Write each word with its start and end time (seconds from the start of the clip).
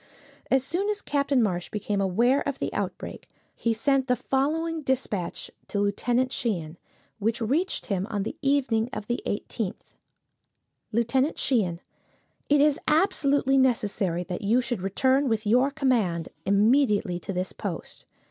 As 0.49 0.63
soon 0.63 0.89
as 0.89 0.99
Captain 0.99 1.43
Marsh 1.43 1.69
became 1.69 2.01
aware 2.01 2.41
of 2.49 2.57
the 2.57 2.73
outbreak, 2.73 3.29
he 3.55 3.71
sent 3.71 4.07
the 4.07 4.15
following 4.15 4.81
dispatch 4.81 5.51
to 5.67 5.79
Lieutenant 5.79 6.31
Sheehan, 6.33 6.79
which 7.19 7.39
reached 7.39 7.85
him 7.85 8.07
on 8.09 8.23
the 8.23 8.35
evening 8.41 8.89
of 8.93 9.05
the 9.05 9.21
18th: 9.27 9.81
"Lieutenant 10.91 11.37
Sheehan: 11.37 11.81
"It 12.49 12.61
is 12.61 12.79
absolutely 12.87 13.59
necessary 13.59 14.23
that 14.23 14.41
you 14.41 14.59
should 14.59 14.81
return 14.81 15.29
with 15.29 15.45
your 15.45 15.69
command 15.69 16.29
immediately 16.47 17.19
to 17.19 17.31
this 17.31 17.53
post. 17.53 18.05